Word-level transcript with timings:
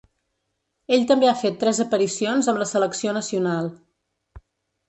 Ell 0.97 1.03
també 1.11 1.29
ha 1.31 1.35
fet 1.41 1.59
tres 1.65 1.81
aparicions 1.85 2.51
amb 2.55 2.63
la 2.63 2.69
selecció 2.73 3.15
nacional. 3.19 3.73